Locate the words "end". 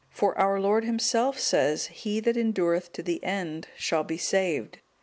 3.23-3.67